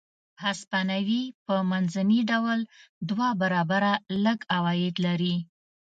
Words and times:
هسپانوي 0.43 1.23
په 1.45 1.55
منځني 1.71 2.19
ډول 2.31 2.59
دوه 3.09 3.27
برابره 3.41 3.93
لږ 4.23 4.39
عواید 4.55 4.95
لرل. 5.05 5.37